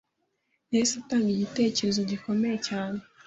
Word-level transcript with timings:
yahise 0.71 0.95
atanga 1.01 1.27
igitekerezo 1.31 1.99
gikomeye 2.11 2.57
cyane 2.67 2.99